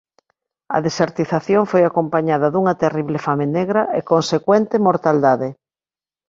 [0.75, 5.49] A desertización foi acompañada dunha terrible fame negra e consecuente mortaldade.